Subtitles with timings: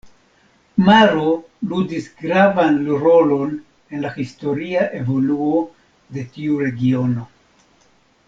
[0.85, 1.33] Maro
[1.73, 3.53] ludis gravan rolon
[3.97, 5.61] en la historia evoluo
[6.17, 7.29] de tiu regiono.